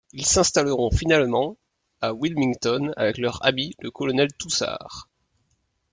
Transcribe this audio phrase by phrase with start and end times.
[0.13, 1.59] Ils s'installeront finalement
[2.01, 5.07] à Wilmington avec leur ami le colonel Toussard.